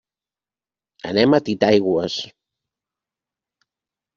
Anem 1.09 1.35
a 1.37 1.39
Titaigües. 1.49 2.17